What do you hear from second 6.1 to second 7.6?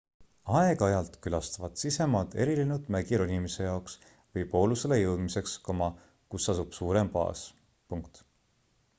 kus asub suurem baas